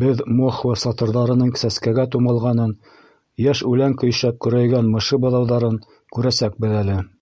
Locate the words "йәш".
3.46-3.64